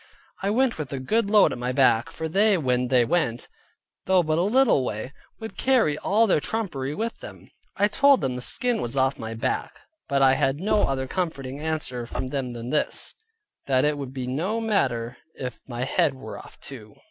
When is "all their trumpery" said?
5.95-6.95